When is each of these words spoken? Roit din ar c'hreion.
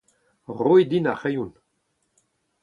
Roit 0.61 0.87
din 0.89 1.09
ar 1.11 1.17
c'hreion. 1.19 1.51